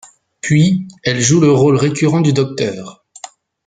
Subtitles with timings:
[0.41, 3.03] Puis, elle joue le rôle récurrent du Dr.